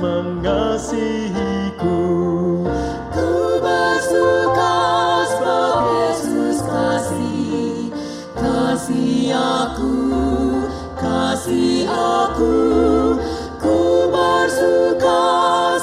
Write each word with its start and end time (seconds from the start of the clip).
Yesus 0.00 0.08
mengasihiku 0.08 2.00
kasih 10.96 11.84
aku 11.84 12.56
Ku 13.60 14.08
bersuka 14.08 15.24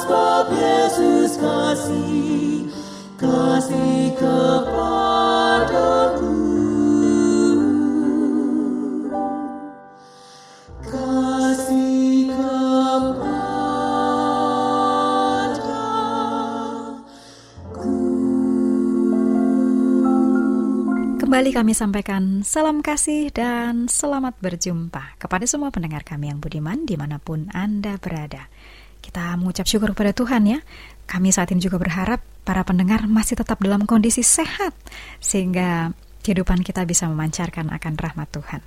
sebab 0.02 0.50
Yesus 0.50 1.38
kasih. 1.38 2.66
Kasih 3.14 4.18
kepadaku 4.18 5.07
Kembali 21.48 21.64
kami 21.64 21.80
sampaikan 21.80 22.22
salam 22.44 22.84
kasih 22.84 23.32
dan 23.32 23.88
selamat 23.88 24.36
berjumpa 24.36 25.16
kepada 25.16 25.48
semua 25.48 25.72
pendengar 25.72 26.04
kami 26.04 26.28
yang 26.28 26.44
budiman 26.44 26.84
di 26.84 26.92
mana 27.00 27.16
pun 27.16 27.48
Anda 27.56 27.96
berada. 27.96 28.52
Kita 29.00 29.32
mengucap 29.40 29.64
syukur 29.64 29.96
kepada 29.96 30.12
Tuhan 30.12 30.44
ya. 30.44 30.60
Kami 31.08 31.32
saat 31.32 31.48
ini 31.56 31.64
juga 31.64 31.80
berharap 31.80 32.20
para 32.44 32.68
pendengar 32.68 33.08
masih 33.08 33.40
tetap 33.40 33.64
dalam 33.64 33.88
kondisi 33.88 34.20
sehat 34.20 34.76
sehingga 35.24 35.96
kehidupan 36.20 36.60
kita 36.60 36.84
bisa 36.84 37.08
memancarkan 37.08 37.72
akan 37.72 37.94
rahmat 37.96 38.28
Tuhan. 38.28 38.60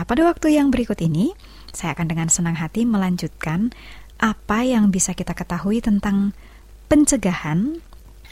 Nah, 0.00 0.08
pada 0.08 0.24
waktu 0.24 0.56
yang 0.56 0.72
berikut 0.72 1.04
ini, 1.04 1.36
saya 1.68 1.92
akan 1.92 2.16
dengan 2.16 2.32
senang 2.32 2.56
hati 2.56 2.88
melanjutkan 2.88 3.76
apa 4.16 4.64
yang 4.64 4.88
bisa 4.88 5.12
kita 5.12 5.36
ketahui 5.36 5.84
tentang 5.84 6.32
pencegahan 6.88 7.76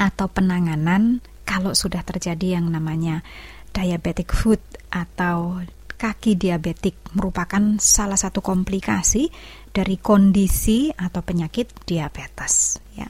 atau 0.00 0.24
penanganan 0.32 1.20
kalau 1.50 1.74
sudah 1.74 2.06
terjadi 2.06 2.62
yang 2.62 2.70
namanya 2.70 3.26
diabetic 3.70 4.34
foot 4.34 4.60
atau 4.90 5.62
kaki 6.00 6.32
diabetik 6.40 6.96
merupakan 7.12 7.76
salah 7.76 8.16
satu 8.16 8.40
komplikasi 8.40 9.28
dari 9.70 10.00
kondisi 10.00 10.88
atau 10.90 11.20
penyakit 11.20 11.70
diabetes 11.84 12.80
ya. 12.96 13.06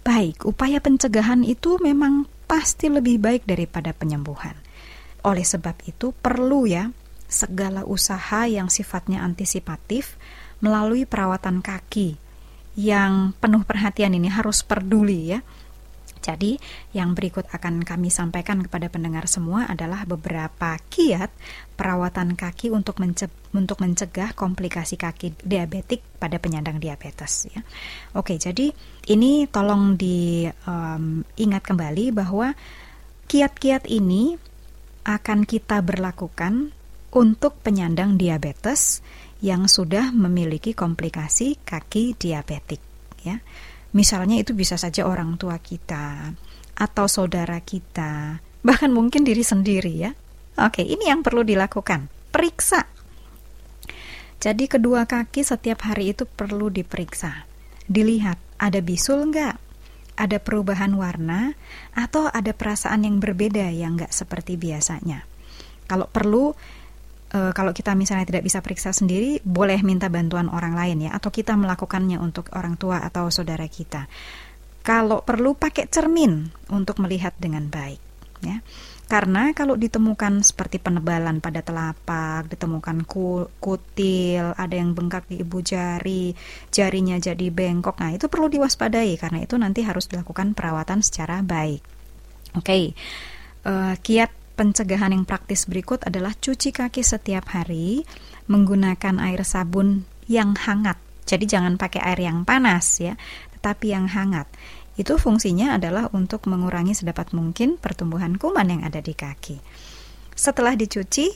Baik, 0.00 0.48
upaya 0.48 0.80
pencegahan 0.80 1.44
itu 1.44 1.76
memang 1.76 2.24
pasti 2.48 2.88
lebih 2.88 3.20
baik 3.20 3.42
daripada 3.44 3.92
penyembuhan. 3.92 4.56
Oleh 5.22 5.44
sebab 5.44 5.76
itu 5.84 6.16
perlu 6.16 6.64
ya 6.64 6.88
segala 7.30 7.86
usaha 7.86 8.48
yang 8.48 8.72
sifatnya 8.72 9.22
antisipatif 9.22 10.16
melalui 10.64 11.04
perawatan 11.04 11.60
kaki 11.60 12.16
yang 12.74 13.36
penuh 13.38 13.62
perhatian 13.62 14.16
ini 14.16 14.32
harus 14.32 14.64
peduli 14.64 15.36
ya 15.36 15.44
jadi, 16.20 16.60
yang 16.92 17.16
berikut 17.16 17.48
akan 17.48 17.80
kami 17.80 18.12
sampaikan 18.12 18.60
kepada 18.60 18.92
pendengar 18.92 19.24
semua 19.24 19.64
adalah 19.64 20.04
beberapa 20.04 20.76
kiat 20.92 21.32
perawatan 21.80 22.36
kaki 22.36 22.68
untuk 22.68 23.00
mencegah, 23.00 23.32
untuk 23.56 23.80
mencegah 23.80 24.36
komplikasi 24.36 25.00
kaki 25.00 25.32
diabetik 25.40 26.04
pada 26.20 26.36
penyandang 26.36 26.76
diabetes. 26.76 27.48
Ya. 27.48 27.64
Oke, 28.12 28.36
jadi 28.36 28.70
ini 29.08 29.48
tolong 29.48 29.96
diingat 29.96 31.62
um, 31.64 31.68
kembali 31.68 32.12
bahwa 32.12 32.52
kiat-kiat 33.26 33.88
ini 33.88 34.36
akan 35.08 35.48
kita 35.48 35.80
berlakukan 35.80 36.76
untuk 37.10 37.58
penyandang 37.64 38.20
diabetes 38.20 39.02
yang 39.40 39.66
sudah 39.66 40.12
memiliki 40.12 40.76
komplikasi 40.76 41.56
kaki 41.64 42.12
diabetik. 42.14 42.78
Ya. 43.24 43.40
Misalnya 43.90 44.38
itu 44.38 44.54
bisa 44.54 44.78
saja 44.78 45.02
orang 45.06 45.34
tua 45.34 45.58
kita 45.58 46.30
atau 46.78 47.06
saudara 47.10 47.58
kita, 47.60 48.38
bahkan 48.62 48.94
mungkin 48.94 49.26
diri 49.26 49.42
sendiri 49.42 49.92
ya. 49.98 50.10
Oke, 50.60 50.86
ini 50.86 51.10
yang 51.10 51.26
perlu 51.26 51.42
dilakukan. 51.42 52.06
Periksa. 52.30 52.86
Jadi 54.40 54.64
kedua 54.70 55.04
kaki 55.04 55.44
setiap 55.44 55.84
hari 55.84 56.16
itu 56.16 56.24
perlu 56.24 56.72
diperiksa. 56.72 57.44
Dilihat 57.84 58.40
ada 58.56 58.80
bisul 58.80 59.28
enggak? 59.28 59.60
Ada 60.16 60.40
perubahan 60.40 60.96
warna 60.96 61.52
atau 61.92 62.28
ada 62.30 62.56
perasaan 62.56 63.04
yang 63.04 63.20
berbeda 63.20 63.68
yang 63.68 64.00
enggak 64.00 64.12
seperti 64.14 64.56
biasanya. 64.56 65.28
Kalau 65.90 66.06
perlu 66.06 66.54
e, 67.30 67.54
kalau 67.54 67.70
kita 67.70 67.94
misalnya 67.94 68.26
tidak 68.26 68.44
bisa 68.44 68.58
periksa 68.60 68.90
sendiri, 68.90 69.38
boleh 69.46 69.80
minta 69.86 70.10
bantuan 70.10 70.50
orang 70.50 70.74
lain 70.74 71.08
ya, 71.08 71.10
atau 71.14 71.30
kita 71.30 71.54
melakukannya 71.54 72.18
untuk 72.18 72.50
orang 72.52 72.74
tua 72.76 73.00
atau 73.00 73.30
saudara 73.30 73.64
kita. 73.70 74.10
Kalau 74.82 75.22
perlu 75.22 75.54
pakai 75.54 75.86
cermin 75.86 76.50
untuk 76.72 76.98
melihat 76.98 77.36
dengan 77.38 77.68
baik, 77.68 78.00
ya. 78.42 78.58
Karena 79.10 79.50
kalau 79.50 79.74
ditemukan 79.74 80.46
seperti 80.46 80.78
penebalan 80.78 81.42
pada 81.42 81.66
telapak, 81.66 82.46
ditemukan 82.46 83.02
kutil, 83.58 84.54
ada 84.54 84.70
yang 84.70 84.94
bengkak 84.94 85.26
di 85.26 85.42
ibu 85.42 85.58
jari, 85.58 86.30
jarinya 86.70 87.18
jadi 87.18 87.50
bengkok, 87.50 87.98
nah 87.98 88.14
itu 88.14 88.30
perlu 88.30 88.46
diwaspadai 88.46 89.18
karena 89.18 89.42
itu 89.42 89.58
nanti 89.58 89.82
harus 89.82 90.06
dilakukan 90.06 90.54
perawatan 90.54 91.02
secara 91.02 91.42
baik. 91.42 91.82
Oke, 92.54 92.62
okay. 92.62 92.84
uh, 93.66 93.90
eh, 93.90 93.94
kiat 93.98 94.30
pencegahan 94.58 95.14
yang 95.14 95.24
praktis 95.26 95.66
berikut 95.66 96.02
adalah 96.06 96.34
cuci 96.36 96.70
kaki 96.74 97.02
setiap 97.04 97.52
hari 97.52 98.02
menggunakan 98.50 99.22
air 99.22 99.42
sabun 99.46 100.04
yang 100.30 100.54
hangat. 100.54 100.98
Jadi 101.26 101.46
jangan 101.46 101.78
pakai 101.78 102.02
air 102.02 102.26
yang 102.26 102.42
panas 102.42 102.98
ya, 102.98 103.14
tetapi 103.58 103.94
yang 103.94 104.10
hangat. 104.10 104.50
Itu 104.98 105.16
fungsinya 105.16 105.78
adalah 105.78 106.10
untuk 106.12 106.50
mengurangi 106.50 106.92
sedapat 106.92 107.32
mungkin 107.32 107.78
pertumbuhan 107.78 108.34
kuman 108.36 108.68
yang 108.68 108.82
ada 108.82 108.98
di 108.98 109.14
kaki. 109.14 109.56
Setelah 110.34 110.74
dicuci, 110.74 111.30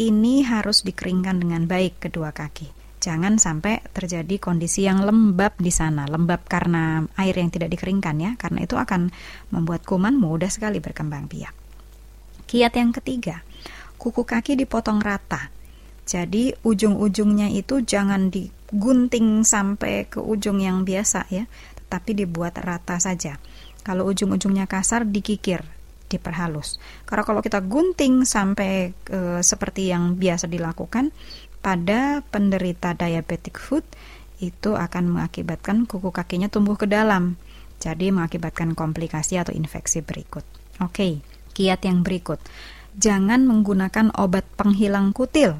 ini 0.00 0.42
harus 0.42 0.82
dikeringkan 0.82 1.38
dengan 1.38 1.66
baik 1.70 2.08
kedua 2.08 2.34
kaki. 2.34 2.84
Jangan 3.04 3.36
sampai 3.36 3.84
terjadi 3.92 4.40
kondisi 4.40 4.88
yang 4.88 5.04
lembab 5.04 5.60
di 5.60 5.68
sana, 5.68 6.08
lembab 6.08 6.48
karena 6.48 7.04
air 7.20 7.36
yang 7.36 7.52
tidak 7.52 7.68
dikeringkan 7.76 8.16
ya, 8.16 8.30
karena 8.40 8.64
itu 8.64 8.80
akan 8.80 9.12
membuat 9.52 9.84
kuman 9.84 10.16
mudah 10.16 10.48
sekali 10.48 10.80
berkembang 10.80 11.28
biak. 11.28 11.63
Kiat 12.44 12.76
yang 12.76 12.92
ketiga, 12.92 13.40
kuku 13.96 14.28
kaki 14.28 14.60
dipotong 14.60 15.00
rata. 15.00 15.48
Jadi 16.04 16.52
ujung-ujungnya 16.60 17.48
itu 17.48 17.80
jangan 17.80 18.28
digunting 18.28 19.48
sampai 19.48 20.04
ke 20.04 20.20
ujung 20.20 20.60
yang 20.60 20.84
biasa 20.84 21.24
ya, 21.32 21.48
tetapi 21.80 22.12
dibuat 22.12 22.60
rata 22.60 23.00
saja. 23.00 23.40
Kalau 23.80 24.04
ujung-ujungnya 24.12 24.68
kasar 24.68 25.08
dikikir, 25.08 25.64
diperhalus. 26.12 26.76
Karena 27.08 27.24
kalau 27.24 27.40
kita 27.40 27.64
gunting 27.64 28.28
sampai 28.28 28.92
e, 28.92 29.40
seperti 29.40 29.88
yang 29.88 30.20
biasa 30.20 30.44
dilakukan 30.52 31.08
pada 31.64 32.20
penderita 32.28 32.92
diabetic 32.92 33.56
foot 33.56 33.88
itu 34.44 34.76
akan 34.76 35.16
mengakibatkan 35.16 35.88
kuku 35.88 36.12
kakinya 36.12 36.52
tumbuh 36.52 36.76
ke 36.76 36.84
dalam. 36.84 37.40
Jadi 37.80 38.12
mengakibatkan 38.12 38.76
komplikasi 38.76 39.40
atau 39.40 39.56
infeksi 39.56 40.04
berikut. 40.04 40.44
Oke. 40.84 40.92
Okay 40.92 41.33
kiat 41.54 41.86
yang 41.86 42.02
berikut. 42.02 42.42
Jangan 42.98 43.46
menggunakan 43.46 44.10
obat 44.18 44.44
penghilang 44.58 45.14
kutil 45.14 45.58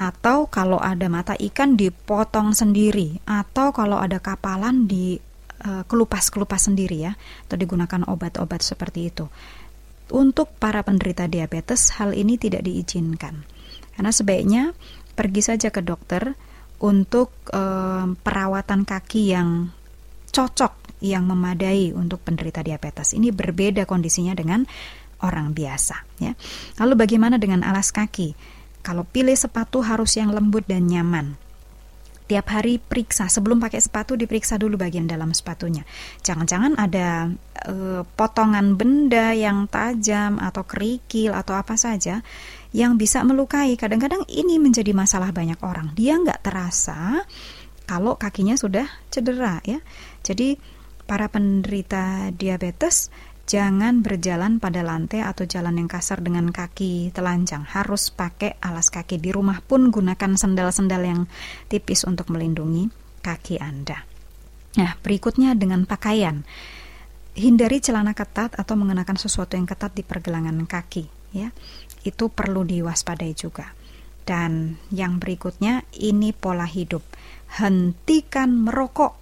atau 0.00 0.48
kalau 0.48 0.80
ada 0.80 1.06
mata 1.12 1.36
ikan 1.36 1.76
dipotong 1.76 2.56
sendiri 2.56 3.20
atau 3.28 3.70
kalau 3.70 4.00
ada 4.00 4.16
kapalan 4.16 4.88
di 4.88 5.20
uh, 5.66 5.84
kelupas-kelupas 5.84 6.72
sendiri 6.72 7.10
ya 7.10 7.12
atau 7.46 7.56
digunakan 7.60 8.02
obat-obat 8.08 8.64
seperti 8.64 9.12
itu. 9.12 9.28
Untuk 10.10 10.50
para 10.58 10.82
penderita 10.82 11.30
diabetes 11.30 11.94
hal 12.00 12.16
ini 12.16 12.34
tidak 12.34 12.66
diizinkan. 12.66 13.46
Karena 13.94 14.10
sebaiknya 14.10 14.62
pergi 15.14 15.42
saja 15.44 15.68
ke 15.70 15.84
dokter 15.84 16.34
untuk 16.80 17.30
uh, 17.52 18.08
perawatan 18.24 18.88
kaki 18.88 19.36
yang 19.36 19.68
cocok 20.32 20.80
yang 21.04 21.28
memadai 21.28 21.92
untuk 21.92 22.24
penderita 22.24 22.64
diabetes. 22.64 23.12
Ini 23.16 23.32
berbeda 23.32 23.84
kondisinya 23.84 24.32
dengan 24.32 24.64
orang 25.24 25.52
biasa 25.52 25.96
ya. 26.20 26.32
Lalu 26.80 26.94
bagaimana 26.96 27.36
dengan 27.36 27.64
alas 27.66 27.92
kaki? 27.92 28.34
Kalau 28.80 29.04
pilih 29.04 29.36
sepatu 29.36 29.84
harus 29.84 30.16
yang 30.16 30.32
lembut 30.32 30.64
dan 30.64 30.88
nyaman. 30.88 31.36
Tiap 32.30 32.46
hari 32.46 32.78
periksa 32.78 33.26
sebelum 33.26 33.58
pakai 33.58 33.82
sepatu 33.82 34.14
diperiksa 34.14 34.54
dulu 34.54 34.78
bagian 34.78 35.10
dalam 35.10 35.34
sepatunya. 35.34 35.82
Jangan-jangan 36.22 36.78
ada 36.78 37.26
e, 37.66 38.06
potongan 38.06 38.78
benda 38.78 39.34
yang 39.34 39.66
tajam 39.66 40.38
atau 40.38 40.62
kerikil 40.62 41.34
atau 41.34 41.58
apa 41.58 41.74
saja 41.74 42.22
yang 42.70 42.94
bisa 42.94 43.26
melukai. 43.26 43.74
Kadang-kadang 43.74 44.22
ini 44.30 44.62
menjadi 44.62 44.94
masalah 44.94 45.34
banyak 45.34 45.58
orang. 45.58 45.90
Dia 45.98 46.22
nggak 46.22 46.46
terasa 46.46 47.26
kalau 47.90 48.14
kakinya 48.14 48.54
sudah 48.54 48.86
cedera 49.10 49.58
ya. 49.66 49.82
Jadi 50.22 50.54
para 51.10 51.26
penderita 51.26 52.30
diabetes 52.30 53.10
Jangan 53.50 54.06
berjalan 54.06 54.62
pada 54.62 54.86
lantai 54.86 55.26
atau 55.26 55.42
jalan 55.42 55.74
yang 55.74 55.90
kasar 55.90 56.22
dengan 56.22 56.54
kaki 56.54 57.10
telanjang. 57.10 57.66
Harus 57.66 58.14
pakai 58.14 58.54
alas 58.62 58.94
kaki 58.94 59.18
di 59.18 59.34
rumah 59.34 59.58
pun 59.58 59.90
gunakan 59.90 60.38
sendal-sendal 60.38 61.02
yang 61.02 61.20
tipis 61.66 62.06
untuk 62.06 62.30
melindungi 62.30 62.86
kaki 63.26 63.58
Anda. 63.58 64.06
Nah, 64.78 64.94
berikutnya 65.02 65.58
dengan 65.58 65.82
pakaian. 65.82 66.46
Hindari 67.34 67.82
celana 67.82 68.14
ketat 68.14 68.54
atau 68.54 68.78
mengenakan 68.78 69.18
sesuatu 69.18 69.58
yang 69.58 69.66
ketat 69.66 69.98
di 69.98 70.06
pergelangan 70.06 70.54
kaki, 70.70 71.34
ya. 71.34 71.50
Itu 72.06 72.30
perlu 72.30 72.62
diwaspadai 72.62 73.34
juga. 73.34 73.74
Dan 74.22 74.78
yang 74.94 75.18
berikutnya 75.18 75.90
ini 75.98 76.30
pola 76.30 76.70
hidup. 76.70 77.02
Hentikan 77.58 78.62
merokok 78.62 79.18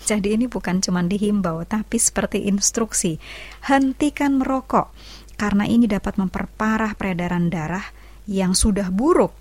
jadi 0.00 0.34
ini 0.34 0.48
bukan 0.48 0.80
cuma 0.80 1.04
dihimbau, 1.04 1.62
tapi 1.68 2.00
seperti 2.00 2.48
instruksi. 2.48 3.20
Hentikan 3.68 4.40
merokok, 4.40 4.90
karena 5.36 5.68
ini 5.68 5.84
dapat 5.84 6.16
memperparah 6.16 6.96
peredaran 6.96 7.52
darah 7.52 7.84
yang 8.28 8.56
sudah 8.56 8.88
buruk 8.88 9.32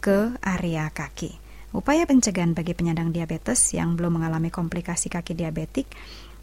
ke 0.00 0.34
area 0.40 0.88
kaki. 0.90 1.36
Upaya 1.70 2.02
pencegahan 2.02 2.50
bagi 2.50 2.74
penyandang 2.74 3.14
diabetes 3.14 3.70
yang 3.76 3.94
belum 3.94 4.18
mengalami 4.18 4.50
komplikasi 4.50 5.06
kaki 5.06 5.38
diabetik 5.38 5.86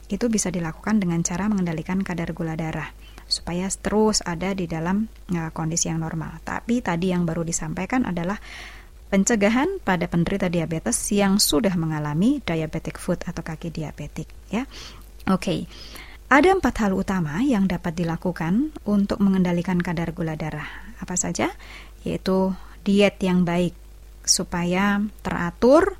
itu 0.08 0.26
bisa 0.32 0.48
dilakukan 0.48 1.04
dengan 1.04 1.20
cara 1.20 1.52
mengendalikan 1.52 2.00
kadar 2.00 2.32
gula 2.32 2.56
darah. 2.56 2.96
supaya 3.28 3.68
terus 3.68 4.24
ada 4.24 4.56
di 4.56 4.66
dalam 4.66 5.06
uh, 5.36 5.52
kondisi 5.52 5.92
yang 5.92 6.00
normal. 6.00 6.40
Tapi 6.48 6.80
tadi 6.80 7.12
yang 7.12 7.28
baru 7.28 7.44
disampaikan 7.44 8.08
adalah 8.08 8.40
pencegahan 9.08 9.80
pada 9.84 10.08
penderita 10.12 10.52
diabetes 10.52 11.00
yang 11.16 11.40
sudah 11.40 11.74
mengalami 11.80 12.44
diabetic 12.44 13.00
foot 13.00 13.24
atau 13.24 13.44
kaki 13.44 13.72
diabetik 13.72 14.28
ya. 14.52 14.68
Oke. 15.28 15.42
Okay. 15.42 15.60
Ada 16.28 16.60
empat 16.60 16.76
hal 16.84 16.92
utama 16.92 17.40
yang 17.40 17.72
dapat 17.72 17.96
dilakukan 17.96 18.76
untuk 18.84 19.24
mengendalikan 19.24 19.80
kadar 19.80 20.12
gula 20.12 20.36
darah. 20.36 20.68
Apa 21.00 21.16
saja? 21.16 21.56
Yaitu 22.04 22.52
diet 22.84 23.16
yang 23.24 23.48
baik 23.48 23.72
supaya 24.28 25.00
teratur, 25.24 25.96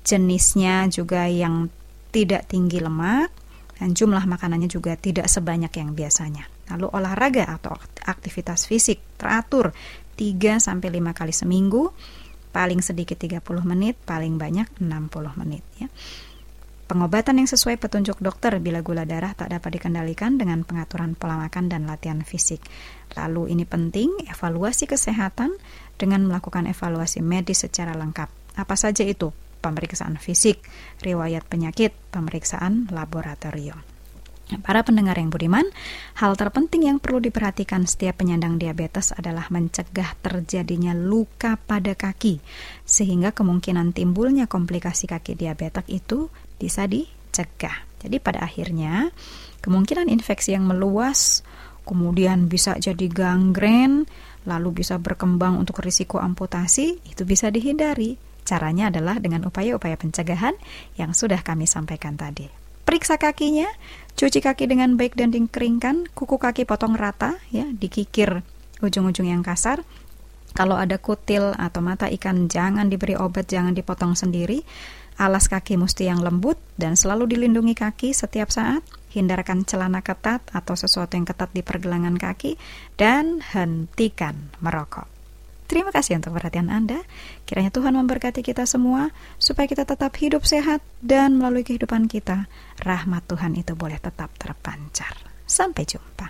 jenisnya 0.00 0.88
juga 0.88 1.28
yang 1.28 1.68
tidak 2.08 2.48
tinggi 2.48 2.80
lemak, 2.80 3.28
dan 3.76 3.92
jumlah 3.92 4.24
makanannya 4.24 4.64
juga 4.64 4.96
tidak 4.96 5.28
sebanyak 5.28 5.76
yang 5.76 5.92
biasanya. 5.92 6.48
Lalu 6.72 6.88
olahraga 6.96 7.52
atau 7.52 7.76
aktivitas 8.08 8.64
fisik 8.64 9.20
teratur 9.20 9.76
3 10.16 10.56
sampai 10.56 10.88
5 10.88 11.12
kali 11.12 11.36
seminggu 11.36 11.92
paling 12.50 12.82
sedikit 12.82 13.18
30 13.18 13.42
menit, 13.66 13.96
paling 14.02 14.36
banyak 14.36 14.66
60 14.78 15.40
menit 15.40 15.64
ya. 15.78 15.88
Pengobatan 16.90 17.38
yang 17.38 17.46
sesuai 17.46 17.78
petunjuk 17.78 18.18
dokter 18.18 18.58
bila 18.58 18.82
gula 18.82 19.06
darah 19.06 19.30
tak 19.30 19.54
dapat 19.54 19.78
dikendalikan 19.78 20.42
dengan 20.42 20.66
pengaturan 20.66 21.14
pola 21.14 21.38
makan 21.38 21.70
dan 21.70 21.86
latihan 21.86 22.26
fisik. 22.26 22.58
Lalu 23.14 23.54
ini 23.54 23.62
penting, 23.62 24.26
evaluasi 24.26 24.90
kesehatan 24.90 25.54
dengan 25.94 26.26
melakukan 26.26 26.66
evaluasi 26.66 27.22
medis 27.22 27.62
secara 27.62 27.94
lengkap. 27.94 28.26
Apa 28.58 28.74
saja 28.74 29.06
itu? 29.06 29.30
Pemeriksaan 29.62 30.18
fisik, 30.18 30.66
riwayat 30.98 31.46
penyakit, 31.46 31.94
pemeriksaan 32.10 32.90
laboratorium. 32.90 33.89
Para 34.58 34.82
pendengar 34.82 35.14
yang 35.14 35.30
budiman, 35.30 35.62
hal 36.18 36.34
terpenting 36.34 36.90
yang 36.90 36.98
perlu 36.98 37.22
diperhatikan 37.22 37.86
setiap 37.86 38.18
penyandang 38.18 38.58
diabetes 38.58 39.14
adalah 39.14 39.46
mencegah 39.46 40.18
terjadinya 40.18 40.90
luka 40.90 41.54
pada 41.54 41.94
kaki, 41.94 42.42
sehingga 42.82 43.30
kemungkinan 43.30 43.94
timbulnya 43.94 44.50
komplikasi 44.50 45.06
kaki 45.06 45.38
diabetes 45.38 45.86
itu 45.86 46.26
bisa 46.58 46.90
dicegah. 46.90 47.86
Jadi 48.02 48.18
pada 48.18 48.42
akhirnya, 48.42 49.14
kemungkinan 49.62 50.10
infeksi 50.10 50.58
yang 50.58 50.66
meluas, 50.66 51.46
kemudian 51.86 52.50
bisa 52.50 52.74
jadi 52.74 53.06
gangren, 53.06 54.10
lalu 54.50 54.82
bisa 54.82 54.98
berkembang 54.98 55.62
untuk 55.62 55.78
risiko 55.78 56.18
amputasi, 56.18 56.98
itu 57.06 57.22
bisa 57.22 57.54
dihindari. 57.54 58.18
Caranya 58.42 58.90
adalah 58.90 59.22
dengan 59.22 59.46
upaya-upaya 59.46 59.94
pencegahan 59.94 60.58
yang 60.98 61.14
sudah 61.14 61.38
kami 61.44 61.70
sampaikan 61.70 62.18
tadi. 62.18 62.59
Periksa 62.90 63.22
kakinya, 63.22 63.70
cuci 64.18 64.42
kaki 64.42 64.66
dengan 64.66 64.98
baik 64.98 65.14
dan 65.14 65.30
dikeringkan, 65.30 66.10
kuku 66.10 66.42
kaki 66.42 66.66
potong 66.66 66.98
rata 66.98 67.38
ya, 67.54 67.62
dikikir 67.62 68.42
ujung-ujung 68.82 69.30
yang 69.30 69.46
kasar. 69.46 69.86
Kalau 70.58 70.74
ada 70.74 70.98
kutil 70.98 71.54
atau 71.54 71.86
mata 71.86 72.10
ikan 72.10 72.50
jangan 72.50 72.90
diberi 72.90 73.14
obat, 73.14 73.46
jangan 73.46 73.78
dipotong 73.78 74.18
sendiri. 74.18 74.66
Alas 75.22 75.46
kaki 75.46 75.78
mesti 75.78 76.10
yang 76.10 76.18
lembut 76.18 76.58
dan 76.82 76.98
selalu 76.98 77.30
dilindungi 77.30 77.78
kaki 77.78 78.10
setiap 78.10 78.50
saat. 78.50 78.82
Hindarkan 79.14 79.62
celana 79.62 80.02
ketat 80.02 80.42
atau 80.50 80.74
sesuatu 80.74 81.14
yang 81.14 81.30
ketat 81.30 81.54
di 81.54 81.62
pergelangan 81.62 82.18
kaki 82.18 82.58
dan 82.98 83.38
hentikan 83.54 84.50
merokok. 84.58 85.19
Terima 85.70 85.94
kasih 85.94 86.18
untuk 86.18 86.34
perhatian 86.34 86.66
Anda. 86.66 86.98
Kiranya 87.46 87.70
Tuhan 87.70 87.94
memberkati 87.94 88.42
kita 88.42 88.66
semua 88.66 89.14
supaya 89.38 89.70
kita 89.70 89.86
tetap 89.86 90.10
hidup 90.18 90.42
sehat 90.42 90.82
dan 90.98 91.38
melalui 91.38 91.62
kehidupan 91.62 92.10
kita, 92.10 92.50
rahmat 92.82 93.22
Tuhan 93.30 93.54
itu 93.54 93.78
boleh 93.78 94.02
tetap 94.02 94.34
terpancar. 94.34 95.14
Sampai 95.46 95.86
jumpa. 95.86 96.26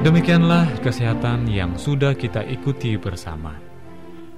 Demikianlah 0.00 0.80
kesehatan 0.80 1.44
yang 1.52 1.76
sudah 1.76 2.16
kita 2.16 2.40
ikuti 2.48 2.96
bersama. 2.96 3.52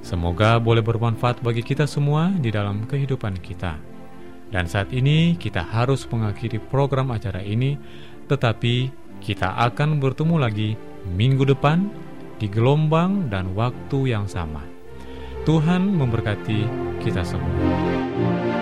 Semoga 0.02 0.58
boleh 0.58 0.82
bermanfaat 0.82 1.38
bagi 1.38 1.62
kita 1.62 1.86
semua 1.86 2.34
di 2.34 2.50
dalam 2.50 2.82
kehidupan 2.82 3.38
kita. 3.38 3.97
Dan 4.48 4.64
saat 4.64 4.88
ini 4.96 5.36
kita 5.36 5.60
harus 5.60 6.08
mengakhiri 6.08 6.56
program 6.58 7.12
acara 7.12 7.44
ini, 7.44 7.76
tetapi 8.28 8.88
kita 9.20 9.56
akan 9.68 10.00
bertemu 10.00 10.36
lagi 10.40 10.70
minggu 11.04 11.44
depan 11.44 11.88
di 12.38 12.46
gelombang 12.46 13.28
dan 13.28 13.52
waktu 13.52 14.14
yang 14.14 14.24
sama. 14.30 14.62
Tuhan 15.44 15.96
memberkati 15.96 16.60
kita 17.02 17.24
semua. 17.24 18.57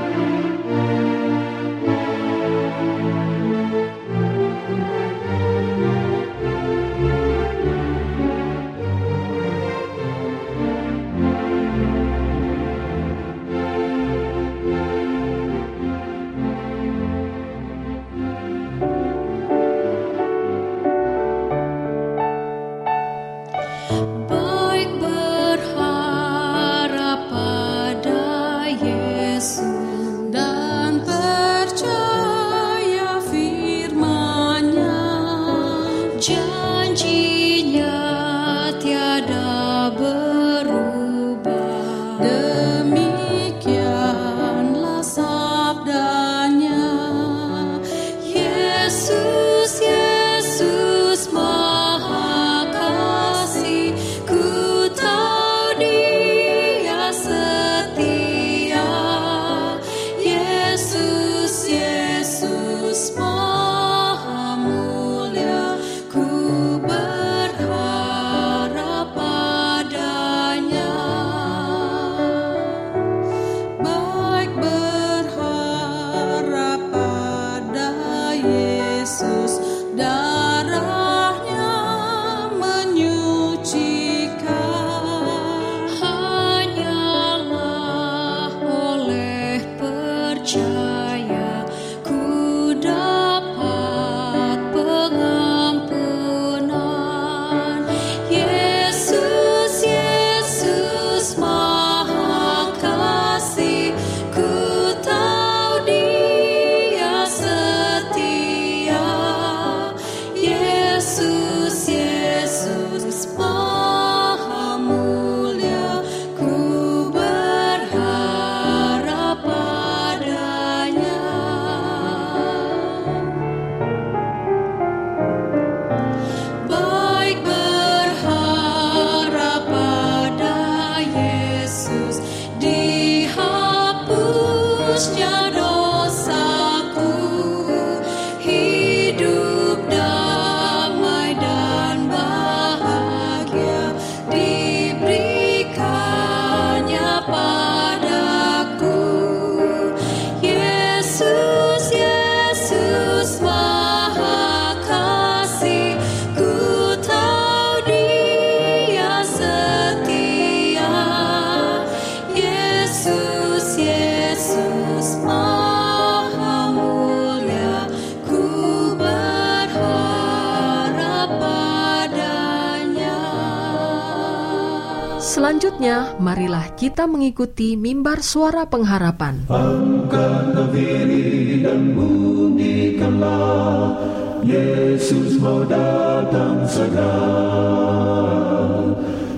Selanjutnya, 175.37 176.17
marilah 176.17 176.73
kita 176.81 177.05
mengikuti 177.05 177.77
mimbar 177.77 178.25
suara 178.25 178.65
pengharapan. 178.65 179.45
Angkatlah 179.53 180.73
diri 180.73 181.61
dan 181.61 181.93
bunyikanlah 181.93 184.01
Yesus 184.41 185.37
mau 185.37 185.61
datang 185.69 186.65
segera. 186.65 187.21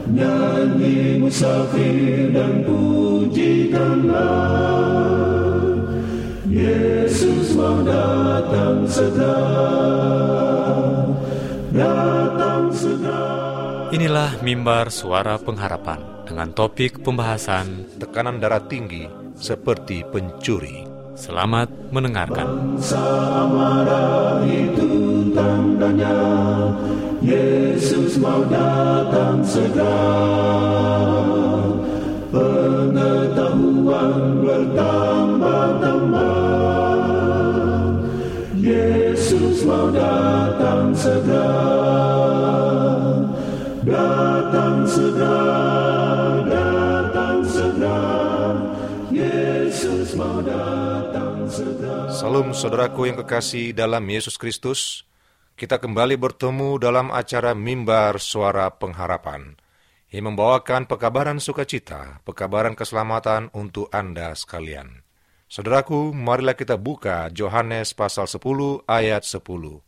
Nyanyi 0.06 1.18
musafir 1.18 2.30
dan 2.30 2.62
pujikanlah. 2.62 4.22
Yesus 6.46 7.58
mau 7.58 7.82
datang 7.82 8.86
segera. 8.86 9.50
Datang 11.74 12.57
Inilah 13.88 14.44
mimbar 14.44 14.92
suara 14.92 15.40
pengharapan 15.40 15.96
dengan 16.28 16.52
topik 16.52 17.00
pembahasan 17.00 17.88
tekanan 17.96 18.36
darah 18.36 18.60
tinggi 18.60 19.08
seperti 19.40 20.04
pencuri. 20.04 20.84
Selamat 21.16 21.72
mendengarkan. 21.88 22.76
marah 23.48 24.44
itu 24.44 25.32
tandanya 25.32 26.20
Yesus 27.24 28.20
mau 28.20 28.44
datang 28.52 29.40
segera 29.40 30.04
Pengetahuan 32.28 34.14
bertambah-tambah 34.44 36.36
Yesus 38.60 39.64
mau 39.64 39.88
datang 39.88 40.92
segera 40.92 41.77
Salam 52.18 52.50
saudaraku 52.50 53.06
yang 53.06 53.22
kekasih 53.22 53.70
dalam 53.70 54.02
Yesus 54.02 54.34
Kristus. 54.34 55.06
Kita 55.54 55.78
kembali 55.78 56.18
bertemu 56.18 56.74
dalam 56.82 57.14
acara 57.14 57.54
Mimbar 57.54 58.18
Suara 58.18 58.74
Pengharapan 58.74 59.54
yang 60.10 60.26
membawakan 60.26 60.90
pekabaran 60.90 61.38
sukacita, 61.38 62.18
pekabaran 62.26 62.74
keselamatan 62.74 63.54
untuk 63.54 63.86
Anda 63.94 64.34
sekalian. 64.34 65.06
Saudaraku, 65.46 66.10
marilah 66.10 66.58
kita 66.58 66.74
buka 66.74 67.30
Yohanes 67.30 67.94
pasal 67.94 68.26
10 68.26 68.82
ayat 68.90 69.22
10. 69.22 69.78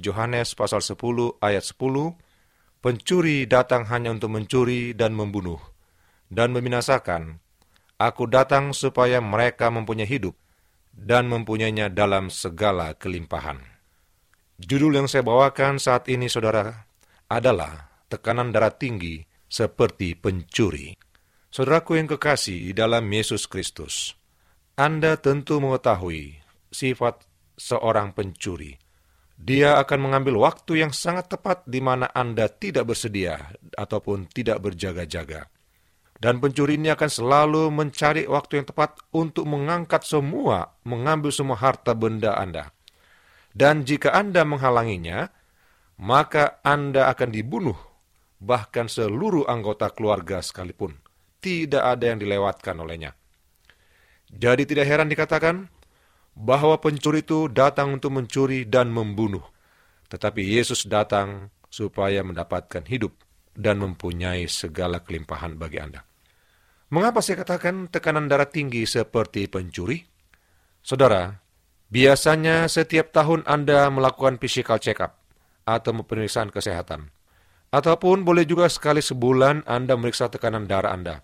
Yohanes 0.00 0.56
pasal 0.56 0.80
10 0.80 1.36
ayat 1.44 1.68
10. 1.68 2.16
Pencuri 2.80 3.44
datang 3.44 3.84
hanya 3.92 4.08
untuk 4.08 4.32
mencuri 4.32 4.96
dan 4.96 5.12
membunuh 5.12 5.60
dan 6.32 6.48
membinasakan. 6.48 7.44
Aku 8.00 8.24
datang 8.24 8.72
supaya 8.72 9.20
mereka 9.20 9.68
mempunyai 9.68 10.08
hidup 10.08 10.32
dan 10.94 11.26
mempunyainya 11.26 11.90
dalam 11.90 12.30
segala 12.30 12.94
kelimpahan. 12.94 13.58
Judul 14.54 14.94
yang 14.94 15.10
saya 15.10 15.26
bawakan 15.26 15.82
saat 15.82 16.06
ini, 16.06 16.30
saudara, 16.30 16.86
adalah 17.26 17.90
tekanan 18.06 18.54
darah 18.54 18.70
tinggi 18.70 19.26
seperti 19.50 20.14
pencuri. 20.14 20.94
Saudaraku 21.50 21.98
yang 21.98 22.10
kekasih 22.10 22.70
di 22.70 22.72
dalam 22.74 23.06
Yesus 23.06 23.46
Kristus, 23.50 24.14
Anda 24.74 25.18
tentu 25.18 25.62
mengetahui 25.62 26.38
sifat 26.70 27.26
seorang 27.54 28.10
pencuri. 28.10 28.74
Dia 29.34 29.82
akan 29.82 30.10
mengambil 30.10 30.38
waktu 30.38 30.82
yang 30.86 30.90
sangat 30.94 31.30
tepat 31.30 31.66
di 31.66 31.82
mana 31.82 32.10
Anda 32.10 32.46
tidak 32.50 32.94
bersedia 32.94 33.54
ataupun 33.74 34.30
tidak 34.30 34.62
berjaga-jaga. 34.62 35.50
Dan 36.14 36.38
pencuri 36.38 36.78
ini 36.78 36.94
akan 36.94 37.10
selalu 37.10 37.74
mencari 37.74 38.24
waktu 38.30 38.62
yang 38.62 38.66
tepat 38.70 38.96
untuk 39.10 39.44
mengangkat 39.50 40.06
semua, 40.06 40.78
mengambil 40.86 41.34
semua 41.34 41.58
harta 41.58 41.92
benda 41.92 42.38
Anda. 42.38 42.70
Dan 43.50 43.82
jika 43.82 44.14
Anda 44.14 44.46
menghalanginya, 44.46 45.30
maka 45.98 46.62
Anda 46.62 47.10
akan 47.10 47.28
dibunuh, 47.34 47.78
bahkan 48.38 48.86
seluruh 48.90 49.46
anggota 49.46 49.90
keluarga 49.90 50.42
sekalipun. 50.42 50.98
Tidak 51.42 51.82
ada 51.82 52.14
yang 52.14 52.18
dilewatkan 52.22 52.78
olehnya. 52.80 53.12
Jadi 54.32 54.64
tidak 54.66 54.86
heran 54.88 55.12
dikatakan 55.12 55.70
bahwa 56.34 56.80
pencuri 56.82 57.22
itu 57.22 57.46
datang 57.46 58.00
untuk 58.00 58.10
mencuri 58.10 58.66
dan 58.66 58.90
membunuh. 58.90 59.44
Tetapi 60.10 60.42
Yesus 60.42 60.86
datang 60.90 61.52
supaya 61.70 62.22
mendapatkan 62.26 62.86
hidup 62.86 63.23
dan 63.54 63.80
mempunyai 63.80 64.50
segala 64.50 65.00
kelimpahan 65.00 65.54
bagi 65.54 65.78
Anda. 65.78 66.02
Mengapa 66.92 67.24
saya 67.24 67.42
katakan 67.42 67.90
tekanan 67.90 68.30
darah 68.30 68.46
tinggi 68.46 68.86
seperti 68.86 69.50
pencuri? 69.50 70.04
Saudara, 70.84 71.32
biasanya 71.88 72.68
setiap 72.68 73.10
tahun 73.10 73.42
Anda 73.48 73.88
melakukan 73.88 74.36
physical 74.38 74.78
check-up 74.78 75.16
atau 75.64 75.90
pemeriksaan 76.04 76.52
kesehatan. 76.52 77.08
Ataupun 77.74 78.22
boleh 78.22 78.46
juga 78.46 78.70
sekali 78.70 79.02
sebulan 79.02 79.66
Anda 79.66 79.98
meriksa 79.98 80.30
tekanan 80.30 80.70
darah 80.70 80.94
Anda. 80.94 81.16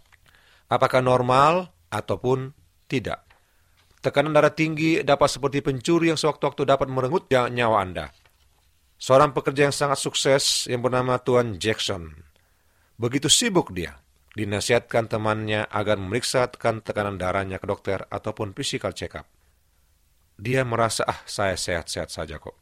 Apakah 0.66 1.04
normal 1.04 1.70
ataupun 1.92 2.50
tidak. 2.90 3.22
Tekanan 4.00 4.34
darah 4.34 4.50
tinggi 4.50 5.04
dapat 5.04 5.28
seperti 5.28 5.62
pencuri 5.62 6.10
yang 6.10 6.18
sewaktu-waktu 6.18 6.66
dapat 6.66 6.88
merenggut 6.90 7.30
nyawa 7.30 7.84
Anda. 7.84 8.10
Seorang 9.00 9.32
pekerja 9.32 9.64
yang 9.64 9.72
sangat 9.72 9.96
sukses 9.96 10.68
yang 10.68 10.84
bernama 10.84 11.16
Tuan 11.16 11.56
Jackson. 11.56 12.20
Begitu 13.00 13.32
sibuk 13.32 13.72
dia, 13.72 13.96
dinasihatkan 14.36 15.08
temannya 15.08 15.64
agar 15.72 15.96
memeriksa 15.96 16.52
tekan 16.52 16.84
tekanan 16.84 17.16
darahnya 17.16 17.56
ke 17.56 17.64
dokter 17.64 18.04
ataupun 18.12 18.52
physical 18.52 18.92
check-up. 18.92 19.24
Dia 20.36 20.68
merasa, 20.68 21.08
ah 21.08 21.16
saya 21.24 21.56
sehat-sehat 21.56 22.12
saja 22.12 22.36
kok. 22.36 22.60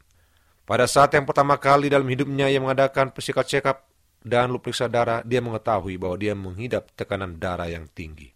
Pada 0.63 0.87
saat 0.87 1.11
yang 1.11 1.27
pertama 1.27 1.59
kali 1.59 1.91
dalam 1.91 2.07
hidupnya 2.07 2.47
ia 2.47 2.63
mengadakan 2.63 3.11
physical 3.11 3.43
check-up 3.43 3.91
dan 4.23 4.55
periksa 4.63 4.87
darah, 4.87 5.27
dia 5.27 5.43
mengetahui 5.43 5.99
bahwa 5.99 6.15
dia 6.23 6.39
menghidap 6.39 6.95
tekanan 6.95 7.43
darah 7.43 7.67
yang 7.67 7.91
tinggi. 7.91 8.31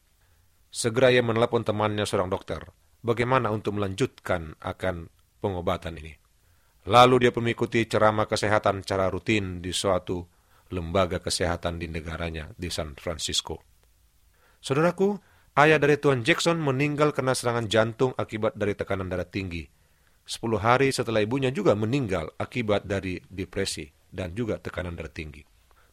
Segera 0.75 1.15
ia 1.15 1.23
menelepon 1.23 1.63
temannya 1.63 2.03
seorang 2.03 2.35
dokter 2.35 2.67
bagaimana 2.99 3.55
untuk 3.55 3.79
melanjutkan 3.79 4.59
akan 4.59 5.07
pengobatan 5.39 6.03
ini. 6.03 6.22
Lalu 6.89 7.29
dia 7.29 7.33
mengikuti 7.35 7.87
ceramah 7.87 8.27
kesehatan 8.27 8.83
secara 8.83 9.07
rutin 9.07 9.63
di 9.63 9.71
suatu 9.71 10.27
lembaga 10.73 11.23
kesehatan 11.23 11.79
di 11.79 11.87
negaranya 11.87 12.51
di 12.59 12.73
San 12.73 12.99
Francisco. 12.99 13.63
Saudaraku, 14.59 15.15
ayah 15.59 15.79
dari 15.79 16.01
Tuan 16.01 16.27
Jackson 16.27 16.59
meninggal 16.59 17.15
karena 17.15 17.37
serangan 17.37 17.71
jantung 17.71 18.13
akibat 18.19 18.59
dari 18.59 18.75
tekanan 18.75 19.07
darah 19.07 19.29
tinggi. 19.29 19.69
Sepuluh 20.23 20.59
hari 20.59 20.91
setelah 20.91 21.23
ibunya 21.23 21.55
juga 21.55 21.75
meninggal 21.79 22.35
akibat 22.39 22.87
dari 22.87 23.19
depresi 23.27 23.87
dan 24.11 24.35
juga 24.35 24.59
tekanan 24.59 24.99
darah 24.99 25.13
tinggi. 25.13 25.43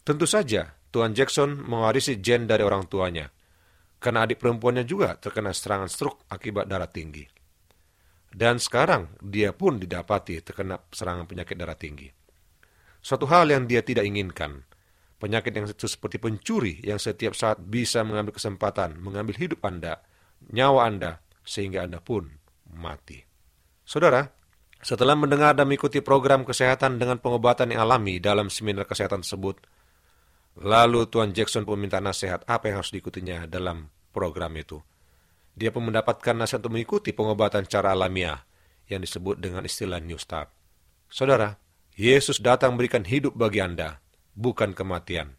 Tentu 0.01 0.25
saja, 0.25 0.73
Tuan 0.89 1.13
Jackson 1.13 1.53
mewarisi 1.53 2.17
gen 2.17 2.49
dari 2.49 2.65
orang 2.65 2.89
tuanya– 2.89 3.29
karena 3.99 4.23
adik 4.23 4.39
perempuannya 4.39 4.87
juga 4.87 5.19
terkena 5.19 5.51
serangan 5.51 5.91
stroke 5.91 6.23
akibat 6.31 6.65
darah 6.65 6.87
tinggi. 6.87 7.27
Dan 8.29 8.61
sekarang 8.61 9.17
dia 9.19 9.51
pun 9.51 9.81
didapati 9.81 10.39
terkena 10.45 10.77
serangan 10.93 11.25
penyakit 11.25 11.57
darah 11.57 11.77
tinggi. 11.77 12.07
Suatu 13.01 13.25
hal 13.25 13.49
yang 13.49 13.65
dia 13.65 13.81
tidak 13.81 14.05
inginkan, 14.05 14.61
penyakit 15.17 15.55
yang 15.55 15.65
itu 15.65 15.87
seperti 15.89 16.21
pencuri 16.21 16.77
yang 16.85 17.01
setiap 17.01 17.33
saat 17.33 17.57
bisa 17.57 18.05
mengambil 18.05 18.35
kesempatan, 18.35 18.99
mengambil 19.01 19.33
hidup 19.39 19.63
Anda, 19.65 20.03
nyawa 20.51 20.85
Anda, 20.85 21.11
sehingga 21.41 21.87
Anda 21.87 22.03
pun 22.03 22.29
mati. 22.69 23.23
Saudara, 23.81 24.29
setelah 24.83 25.17
mendengar 25.17 25.57
dan 25.57 25.65
mengikuti 25.65 26.03
program 26.03 26.45
kesehatan 26.45 27.01
dengan 27.01 27.17
pengobatan 27.17 27.73
yang 27.73 27.87
alami 27.87 28.21
dalam 28.21 28.51
seminar 28.51 28.85
kesehatan 28.85 29.25
tersebut, 29.25 29.63
Lalu 30.59 31.07
Tuan 31.07 31.31
Jackson 31.31 31.63
pun 31.63 31.79
minta 31.79 32.03
nasihat 32.03 32.43
apa 32.43 32.67
yang 32.67 32.83
harus 32.83 32.91
diikutinya 32.91 33.47
dalam 33.47 33.87
program 34.11 34.51
itu. 34.59 34.83
Dia 35.59 35.75
pun 35.75 35.91
mendapatkan 35.91 36.39
nasihat 36.39 36.63
untuk 36.63 36.79
mengikuti 36.79 37.11
pengobatan 37.11 37.67
cara 37.67 37.91
alamiah 37.91 38.47
yang 38.87 39.03
disebut 39.03 39.43
dengan 39.43 39.67
istilah 39.67 39.99
New 39.99 40.15
Start. 40.15 40.47
Saudara, 41.11 41.59
Yesus 41.99 42.39
datang 42.39 42.79
memberikan 42.79 43.03
hidup 43.03 43.35
bagi 43.35 43.59
Anda, 43.59 43.99
bukan 44.39 44.71
kematian. 44.71 45.35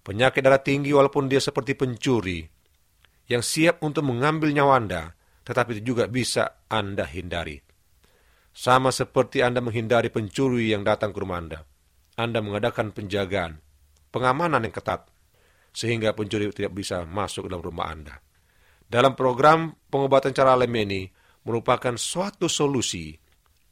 Penyakit 0.00 0.40
darah 0.40 0.64
tinggi 0.64 0.96
walaupun 0.96 1.28
dia 1.28 1.44
seperti 1.44 1.76
pencuri, 1.76 2.40
yang 3.28 3.44
siap 3.44 3.84
untuk 3.84 4.08
mengambil 4.08 4.48
nyawa 4.48 4.80
Anda, 4.80 5.02
tetapi 5.44 5.84
juga 5.84 6.08
bisa 6.08 6.64
Anda 6.72 7.04
hindari. 7.04 7.60
Sama 8.56 8.88
seperti 8.88 9.44
Anda 9.44 9.60
menghindari 9.60 10.08
pencuri 10.08 10.72
yang 10.72 10.88
datang 10.88 11.12
ke 11.12 11.20
rumah 11.20 11.36
Anda. 11.36 11.60
Anda 12.16 12.40
mengadakan 12.40 12.96
penjagaan, 12.96 13.60
pengamanan 14.08 14.64
yang 14.64 14.72
ketat, 14.72 15.04
sehingga 15.76 16.16
pencuri 16.16 16.48
tidak 16.48 16.72
bisa 16.72 17.04
masuk 17.04 17.44
dalam 17.44 17.60
rumah 17.60 17.92
Anda. 17.92 18.24
Dalam 18.90 19.14
program 19.14 19.70
pengobatan 19.86 20.34
cara 20.34 20.58
alami 20.58 20.82
ini 20.82 21.02
merupakan 21.46 21.94
suatu 21.94 22.50
solusi 22.50 23.14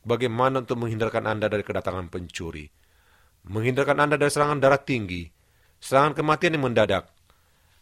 bagaimana 0.06 0.62
untuk 0.62 0.78
menghindarkan 0.78 1.26
Anda 1.26 1.50
dari 1.50 1.66
kedatangan 1.66 2.06
pencuri, 2.06 2.70
menghindarkan 3.50 3.98
Anda 3.98 4.14
dari 4.14 4.30
serangan 4.30 4.62
darah 4.62 4.78
tinggi, 4.78 5.26
serangan 5.82 6.14
kematian 6.14 6.54
yang 6.54 6.70
mendadak, 6.70 7.10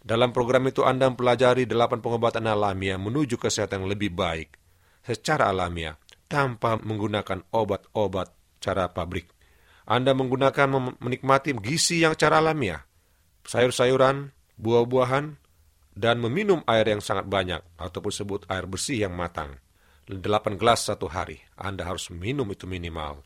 Dalam 0.06 0.30
program 0.30 0.70
itu 0.70 0.86
Anda 0.86 1.10
mempelajari 1.10 1.66
delapan 1.66 1.98
pengobatan 1.98 2.46
alamiah 2.46 2.94
menuju 2.94 3.42
kesehatan 3.42 3.82
yang 3.82 3.90
lebih 3.90 4.14
baik 4.14 4.54
secara 5.02 5.50
alamiah 5.50 5.98
tanpa 6.30 6.78
menggunakan 6.78 7.42
obat-obat 7.50 8.30
cara 8.62 8.86
pabrik. 8.86 9.26
Anda 9.82 10.14
menggunakan 10.14 10.98
menikmati 11.02 11.58
gizi 11.58 12.06
yang 12.06 12.14
cara 12.14 12.38
alamiah, 12.38 12.86
sayur-sayuran, 13.50 14.30
buah-buahan, 14.54 15.45
dan 15.96 16.20
meminum 16.20 16.60
air 16.68 16.84
yang 16.92 17.00
sangat 17.00 17.24
banyak 17.24 17.64
ataupun 17.80 18.12
sebut 18.12 18.40
air 18.52 18.68
bersih 18.68 19.08
yang 19.08 19.16
matang. 19.16 19.56
8 20.06 20.60
gelas 20.60 20.86
satu 20.86 21.08
hari, 21.08 21.40
Anda 21.56 21.88
harus 21.88 22.12
minum 22.12 22.46
itu 22.52 22.68
minimal. 22.68 23.24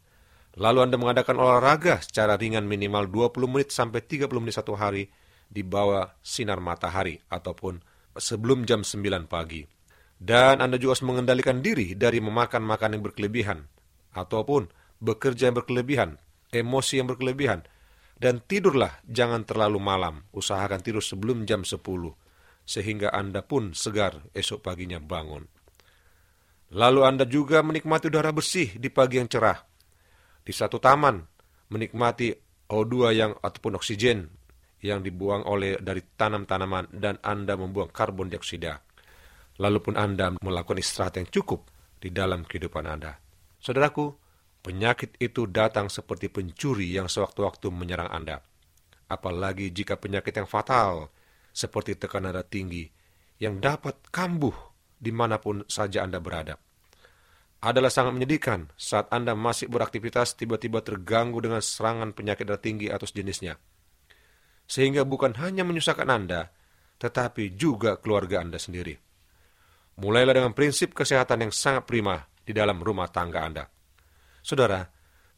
Lalu 0.57 0.89
Anda 0.89 0.97
mengadakan 0.97 1.37
olahraga 1.37 2.01
secara 2.01 2.39
ringan 2.39 2.65
minimal 2.65 3.11
20 3.11 3.51
menit 3.51 3.69
sampai 3.75 4.01
30 4.01 4.31
menit 4.41 4.57
satu 4.57 4.79
hari 4.79 5.11
di 5.51 5.67
bawah 5.67 6.15
sinar 6.23 6.63
matahari 6.63 7.19
ataupun 7.27 7.83
sebelum 8.15 8.65
jam 8.65 8.87
9 8.87 9.27
pagi. 9.27 9.67
Dan 10.17 10.63
Anda 10.63 10.79
juga 10.79 10.97
harus 10.97 11.05
mengendalikan 11.05 11.61
diri 11.61 11.99
dari 11.99 12.23
memakan 12.23 12.65
makanan 12.65 13.03
yang 13.03 13.05
berkelebihan 13.13 13.59
ataupun 14.15 14.71
bekerja 15.03 15.51
yang 15.51 15.59
berkelebihan, 15.59 16.11
emosi 16.55 17.03
yang 17.03 17.11
berkelebihan. 17.11 17.67
Dan 18.21 18.45
tidurlah 18.45 19.01
jangan 19.09 19.49
terlalu 19.49 19.81
malam, 19.81 20.29
usahakan 20.37 20.85
tidur 20.85 21.01
sebelum 21.01 21.49
jam 21.49 21.65
10 21.65 21.81
sehingga 22.71 23.11
Anda 23.11 23.43
pun 23.43 23.75
segar 23.75 24.31
esok 24.31 24.63
paginya 24.63 25.03
bangun. 25.03 25.43
Lalu 26.71 27.01
Anda 27.03 27.27
juga 27.27 27.67
menikmati 27.67 28.07
udara 28.07 28.31
bersih 28.31 28.79
di 28.79 28.87
pagi 28.95 29.19
yang 29.19 29.27
cerah. 29.27 29.59
Di 30.47 30.55
satu 30.55 30.79
taman, 30.79 31.19
menikmati 31.75 32.31
O2 32.71 32.95
yang 33.11 33.35
ataupun 33.35 33.75
oksigen 33.75 34.31
yang 34.87 35.03
dibuang 35.03 35.43
oleh 35.51 35.83
dari 35.83 35.99
tanam-tanaman 36.15 36.95
dan 36.95 37.19
Anda 37.27 37.59
membuang 37.59 37.91
karbon 37.91 38.31
dioksida. 38.31 38.79
Lalu 39.59 39.79
pun 39.83 39.95
Anda 39.99 40.31
melakukan 40.39 40.79
istirahat 40.79 41.19
yang 41.19 41.29
cukup 41.29 41.67
di 41.99 42.15
dalam 42.15 42.47
kehidupan 42.47 42.87
Anda. 42.87 43.19
Saudaraku, 43.59 44.15
penyakit 44.63 45.19
itu 45.19 45.51
datang 45.51 45.91
seperti 45.91 46.31
pencuri 46.31 46.87
yang 46.87 47.11
sewaktu-waktu 47.11 47.69
menyerang 47.75 48.09
Anda. 48.09 48.41
Apalagi 49.11 49.75
jika 49.75 49.99
penyakit 49.99 50.33
yang 50.33 50.47
fatal, 50.47 51.11
seperti 51.61 52.01
tekanan 52.01 52.33
darah 52.33 52.47
tinggi, 52.49 52.89
yang 53.37 53.61
dapat 53.61 54.01
kambuh 54.09 54.57
di 54.97 55.13
mana 55.13 55.37
pun 55.37 55.61
saja 55.69 56.01
Anda 56.01 56.17
berada. 56.17 56.57
Adalah 57.61 57.93
sangat 57.93 58.17
menyedihkan 58.17 58.73
saat 58.81 59.13
Anda 59.13 59.37
masih 59.37 59.69
beraktivitas 59.69 60.33
tiba-tiba 60.41 60.81
terganggu 60.81 61.45
dengan 61.45 61.61
serangan 61.61 62.17
penyakit 62.17 62.49
darah 62.49 62.61
tinggi 62.61 62.89
atau 62.89 63.05
sejenisnya. 63.05 63.61
Sehingga 64.65 65.05
bukan 65.05 65.37
hanya 65.37 65.61
menyusahkan 65.69 66.09
Anda, 66.09 66.49
tetapi 66.97 67.61
juga 67.61 68.01
keluarga 68.01 68.41
Anda 68.41 68.57
sendiri. 68.57 68.97
Mulailah 70.01 70.41
dengan 70.41 70.57
prinsip 70.57 70.97
kesehatan 70.97 71.45
yang 71.45 71.53
sangat 71.53 71.85
prima 71.85 72.25
di 72.41 72.57
dalam 72.57 72.81
rumah 72.81 73.13
tangga 73.13 73.45
Anda. 73.45 73.65
Saudara, 74.41 74.81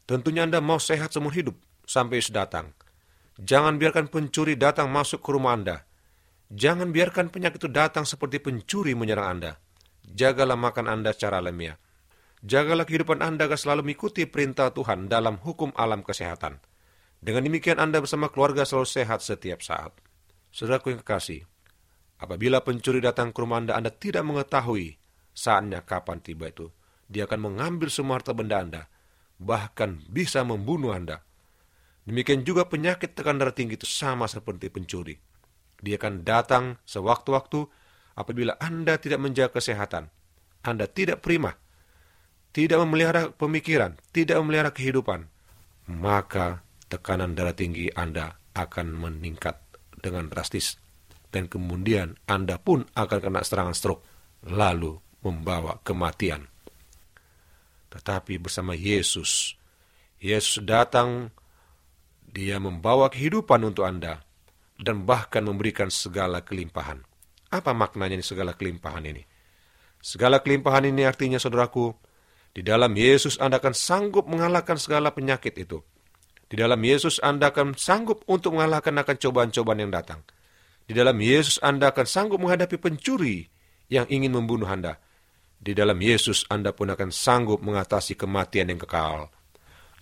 tentunya 0.07 0.47
Anda 0.47 0.63
mau 0.63 0.79
sehat 0.79 1.11
seumur 1.11 1.35
hidup 1.35 1.59
sampai 1.83 2.23
Yesus 2.23 2.31
datang. 2.31 2.71
Jangan 3.35 3.75
biarkan 3.75 4.07
pencuri 4.07 4.55
datang 4.55 4.87
masuk 4.87 5.19
ke 5.19 5.29
rumah 5.33 5.59
Anda. 5.59 5.83
Jangan 6.53 6.93
biarkan 6.93 7.33
penyakit 7.33 7.65
itu 7.65 7.69
datang 7.73 8.05
seperti 8.05 8.37
pencuri 8.37 8.93
menyerang 8.93 9.41
Anda. 9.41 9.57
Jagalah 10.05 10.53
makan 10.53 10.85
Anda 10.85 11.09
secara 11.09 11.41
alamiah. 11.41 11.81
Jagalah 12.45 12.85
kehidupan 12.85 13.25
Anda 13.25 13.49
agar 13.49 13.57
selalu 13.57 13.89
mengikuti 13.89 14.29
perintah 14.29 14.69
Tuhan 14.69 15.09
dalam 15.09 15.41
hukum 15.41 15.73
alam 15.73 16.05
kesehatan. 16.05 16.61
Dengan 17.17 17.49
demikian 17.49 17.81
Anda 17.81 17.97
bersama 17.97 18.29
keluarga 18.29 18.69
selalu 18.69 18.85
sehat 18.85 19.25
setiap 19.25 19.65
saat. 19.65 19.97
Saudaraku 20.53 20.93
yang 20.93 21.01
kekasih, 21.01 21.41
apabila 22.21 22.61
pencuri 22.61 23.01
datang 23.01 23.33
ke 23.33 23.41
rumah 23.41 23.57
Anda, 23.57 23.73
Anda 23.73 23.89
tidak 23.89 24.21
mengetahui 24.21 25.01
saatnya 25.33 25.81
kapan 25.81 26.21
tiba 26.21 26.53
itu. 26.53 26.69
Dia 27.09 27.25
akan 27.25 27.49
mengambil 27.49 27.89
semua 27.89 28.21
harta 28.21 28.37
benda 28.37 28.61
Anda, 28.61 28.81
bahkan 29.41 30.05
bisa 30.05 30.45
membunuh 30.45 30.93
Anda. 30.93 31.25
Demikian 32.05 32.45
juga 32.45 32.69
penyakit 32.69 33.17
tekan 33.17 33.41
darah 33.41 33.57
tinggi 33.57 33.73
itu 33.73 33.89
sama 33.89 34.29
seperti 34.29 34.69
pencuri. 34.69 35.32
Dia 35.83 35.99
akan 35.99 36.23
datang 36.23 36.79
sewaktu-waktu 36.87 37.67
apabila 38.15 38.55
Anda 38.63 38.95
tidak 38.95 39.19
menjaga 39.19 39.59
kesehatan. 39.59 40.07
Anda 40.63 40.87
tidak 40.87 41.19
prima, 41.19 41.59
tidak 42.55 42.79
memelihara 42.79 43.35
pemikiran, 43.35 43.99
tidak 44.15 44.39
memelihara 44.39 44.71
kehidupan, 44.71 45.27
maka 45.91 46.63
tekanan 46.87 47.35
darah 47.35 47.51
tinggi 47.51 47.91
Anda 47.91 48.39
akan 48.55 48.95
meningkat 48.95 49.59
dengan 49.99 50.31
drastis. 50.31 50.79
Dan 51.33 51.51
kemudian 51.51 52.15
Anda 52.29 52.61
pun 52.61 52.87
akan 52.95 53.19
kena 53.19 53.43
serangan 53.43 53.75
stroke, 53.75 54.05
lalu 54.47 54.95
membawa 55.25 55.83
kematian. 55.83 56.47
Tetapi 57.91 58.39
bersama 58.39 58.77
Yesus, 58.77 59.57
Yesus 60.23 60.63
datang, 60.63 61.33
dia 62.29 62.61
membawa 62.61 63.09
kehidupan 63.09 63.65
untuk 63.65 63.83
Anda, 63.83 64.21
dan 64.83 65.07
bahkan 65.07 65.47
memberikan 65.47 65.87
segala 65.87 66.43
kelimpahan. 66.43 66.99
Apa 67.49 67.71
maknanya 67.71 68.19
ini 68.19 68.25
segala 68.25 68.51
kelimpahan 68.53 69.07
ini? 69.07 69.23
Segala 70.03 70.43
kelimpahan 70.43 70.83
ini 70.91 71.07
artinya, 71.07 71.39
saudaraku, 71.39 71.95
di 72.51 72.61
dalam 72.61 72.91
Yesus 72.91 73.39
Anda 73.39 73.63
akan 73.63 73.71
sanggup 73.71 74.27
mengalahkan 74.27 74.75
segala 74.75 75.15
penyakit 75.15 75.55
itu. 75.55 75.79
Di 76.51 76.59
dalam 76.59 76.77
Yesus 76.83 77.17
Anda 77.23 77.49
akan 77.49 77.73
sanggup 77.79 78.27
untuk 78.29 78.59
mengalahkan 78.59 78.93
akan 78.93 79.15
cobaan-cobaan 79.17 79.79
yang 79.87 79.89
datang. 79.95 80.21
Di 80.85 80.93
dalam 80.93 81.15
Yesus 81.17 81.57
Anda 81.63 81.95
akan 81.95 82.05
sanggup 82.05 82.37
menghadapi 82.43 82.77
pencuri 82.77 83.47
yang 83.89 84.05
ingin 84.11 84.35
membunuh 84.35 84.67
Anda. 84.67 84.99
Di 85.57 85.71
dalam 85.71 85.97
Yesus 85.97 86.43
Anda 86.51 86.75
pun 86.75 86.91
akan 86.91 87.09
sanggup 87.09 87.63
mengatasi 87.63 88.19
kematian 88.19 88.69
yang 88.69 88.83
kekal 88.83 89.31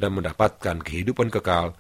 dan 0.02 0.12
mendapatkan 0.18 0.82
kehidupan 0.82 1.30
kekal 1.30 1.78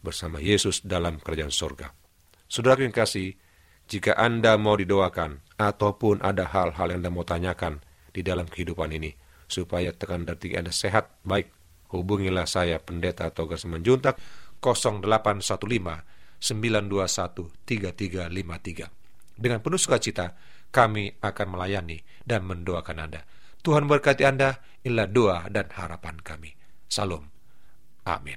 bersama 0.00 0.38
Yesus 0.38 0.86
dalam 0.86 1.18
kerajaan 1.18 1.50
sorga. 1.50 2.03
Saudara 2.48 2.80
yang 2.84 2.94
kasih, 2.94 3.34
jika 3.88 4.16
Anda 4.16 4.56
mau 4.56 4.76
didoakan 4.76 5.44
ataupun 5.60 6.24
ada 6.24 6.48
hal-hal 6.48 6.92
yang 6.92 7.04
Anda 7.04 7.12
mau 7.12 7.24
tanyakan 7.26 7.80
di 8.14 8.24
dalam 8.24 8.48
kehidupan 8.48 8.92
ini, 8.94 9.12
supaya 9.48 9.92
tekan 9.92 10.24
tinggi 10.24 10.56
Anda 10.56 10.72
sehat, 10.72 11.20
baik, 11.24 11.52
hubungilah 11.92 12.48
saya 12.48 12.80
pendeta 12.80 13.28
atau 13.30 13.48
Menjuntak 13.48 14.18
0815 14.60 16.40
921 16.40 17.52
3353. 17.64 18.90
Dengan 19.34 19.58
penuh 19.64 19.80
sukacita, 19.80 20.36
kami 20.70 21.16
akan 21.22 21.46
melayani 21.54 22.02
dan 22.26 22.44
mendoakan 22.44 22.98
Anda. 23.08 23.22
Tuhan 23.64 23.88
berkati 23.88 24.28
Anda, 24.28 24.60
inilah 24.84 25.08
doa 25.08 25.38
dan 25.48 25.72
harapan 25.72 26.20
kami. 26.20 26.52
Salam. 26.88 27.32
Amin. 28.04 28.36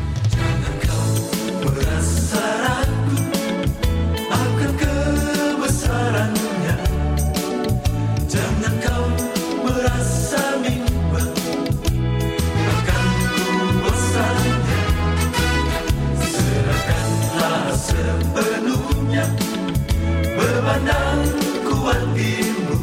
Beban 20.71 20.87
dan 20.87 21.19
kuatimu. 21.67 22.75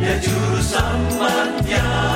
Ya 0.00 0.14
juru 0.24 0.56
selamat 0.64 1.68
yang 1.68 2.15